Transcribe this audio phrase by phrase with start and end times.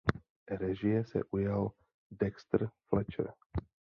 [0.49, 1.69] Režie se ujal
[2.11, 3.33] Dexter Fletcher.